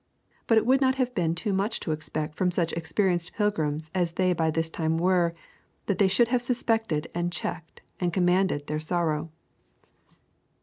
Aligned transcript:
But 0.47 0.57
it 0.57 0.65
would 0.65 0.81
not 0.81 0.95
have 0.95 1.13
been 1.13 1.35
too 1.35 1.53
much 1.53 1.79
to 1.81 1.91
expect 1.91 2.33
from 2.33 2.49
such 2.49 2.73
experienced 2.73 3.33
pilgrims 3.33 3.91
as 3.93 4.13
they 4.13 4.33
by 4.33 4.49
this 4.49 4.67
time 4.67 4.97
were, 4.97 5.31
that 5.85 5.99
they 5.99 6.07
should 6.07 6.29
have 6.29 6.41
suspected 6.41 7.07
and 7.13 7.31
checked 7.31 7.83
and 7.99 8.11
commanded 8.11 8.65
their 8.65 8.79
sorrow. 8.79 9.29